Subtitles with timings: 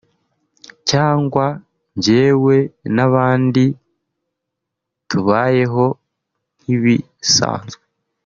[0.89, 1.45] cyangwa
[1.95, 2.55] njyewe
[2.95, 3.65] n’abandi
[5.09, 5.85] tubayeho
[6.59, 7.83] nk'ibisanzwe